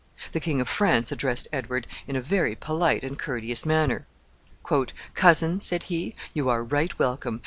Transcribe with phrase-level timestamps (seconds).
[0.31, 4.07] The King of France addressed Edward in a very polite and courteous manner.
[5.13, 7.39] "Cousin," said he, "you are right welcome.